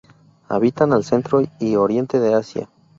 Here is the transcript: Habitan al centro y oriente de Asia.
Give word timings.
Habitan 0.49 0.93
al 0.93 1.03
centro 1.03 1.43
y 1.59 1.75
oriente 1.75 2.19
de 2.19 2.33
Asia. 2.33 2.67